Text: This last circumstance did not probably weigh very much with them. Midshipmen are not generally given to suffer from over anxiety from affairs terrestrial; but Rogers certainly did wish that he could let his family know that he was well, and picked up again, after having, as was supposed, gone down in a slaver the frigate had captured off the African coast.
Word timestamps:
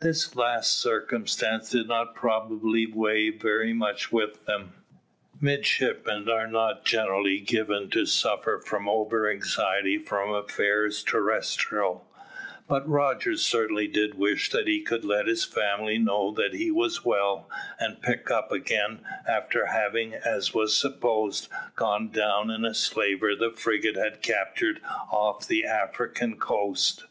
This 0.00 0.36
last 0.36 0.78
circumstance 0.78 1.70
did 1.70 1.88
not 1.88 2.14
probably 2.14 2.84
weigh 2.86 3.30
very 3.30 3.72
much 3.72 4.12
with 4.12 4.44
them. 4.44 4.74
Midshipmen 5.40 6.28
are 6.28 6.46
not 6.46 6.84
generally 6.84 7.40
given 7.40 7.88
to 7.88 8.04
suffer 8.04 8.58
from 8.58 8.90
over 8.90 9.26
anxiety 9.26 9.96
from 9.96 10.34
affairs 10.34 11.02
terrestrial; 11.02 12.06
but 12.68 12.86
Rogers 12.86 13.42
certainly 13.42 13.88
did 13.88 14.16
wish 14.18 14.50
that 14.50 14.68
he 14.68 14.82
could 14.82 15.02
let 15.06 15.26
his 15.28 15.46
family 15.46 15.96
know 15.96 16.30
that 16.32 16.52
he 16.52 16.70
was 16.70 17.02
well, 17.02 17.48
and 17.80 18.02
picked 18.02 18.30
up 18.30 18.52
again, 18.52 19.00
after 19.26 19.64
having, 19.64 20.12
as 20.12 20.52
was 20.52 20.76
supposed, 20.76 21.48
gone 21.74 22.10
down 22.10 22.50
in 22.50 22.66
a 22.66 22.74
slaver 22.74 23.34
the 23.34 23.50
frigate 23.50 23.96
had 23.96 24.20
captured 24.20 24.82
off 25.10 25.48
the 25.48 25.64
African 25.64 26.36
coast. 26.38 27.06